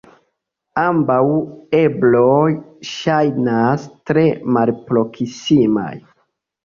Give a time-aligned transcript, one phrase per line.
[0.83, 1.17] Ambaŭ
[1.81, 2.47] ebloj
[2.93, 4.25] ŝajnas tre
[4.57, 5.93] malproksimaj.